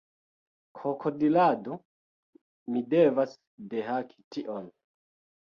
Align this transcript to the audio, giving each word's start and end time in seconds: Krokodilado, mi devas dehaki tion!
Krokodilado, 0.77 1.77
mi 2.73 2.83
devas 2.95 3.37
dehaki 3.75 4.19
tion! 4.41 4.69